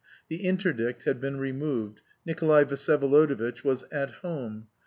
[0.29, 4.65] The interdict had been removed, Nikolay Vsyevolodovitch was "at home."